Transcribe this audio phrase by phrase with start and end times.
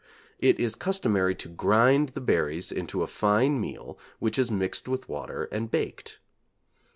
[0.39, 5.07] It is customary to grind the berries into a fine meal which is mixed with
[5.07, 6.17] water and baked.